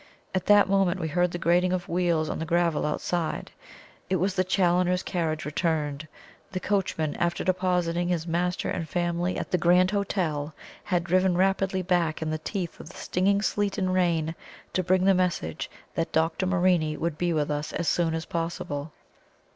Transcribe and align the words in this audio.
At 0.33 0.47
that 0.47 0.67
moment 0.67 0.99
we 0.99 1.07
heard 1.09 1.29
the 1.29 1.37
grating 1.37 1.71
of 1.71 1.87
wheels 1.87 2.27
on 2.27 2.39
the 2.39 2.45
gravel 2.45 2.87
outside; 2.87 3.51
it 4.09 4.15
was 4.15 4.33
the 4.33 4.43
Challoners' 4.43 5.03
carriage 5.05 5.45
returned. 5.45 6.07
The 6.51 6.59
coachman, 6.59 7.13
after 7.17 7.43
depositing 7.43 8.07
his 8.07 8.25
master 8.25 8.67
and 8.67 8.89
family 8.89 9.37
at 9.37 9.51
the 9.51 9.59
Grand 9.59 9.91
Hotel, 9.91 10.55
had 10.85 11.03
driven 11.03 11.37
rapidly 11.37 11.83
back 11.83 12.19
in 12.23 12.31
the 12.31 12.39
teeth 12.39 12.79
of 12.79 12.89
the 12.89 12.97
stinging 12.97 13.43
sleet 13.43 13.77
and 13.77 13.93
rain 13.93 14.33
to 14.73 14.81
bring 14.81 15.05
the 15.05 15.13
message 15.13 15.69
that 15.93 16.11
Dr. 16.11 16.47
Morini 16.47 16.97
would 16.97 17.19
be 17.19 17.31
with 17.31 17.51
us 17.51 17.71
as 17.71 17.87
soon 17.87 18.15
as 18.15 18.25
possible. 18.25 18.91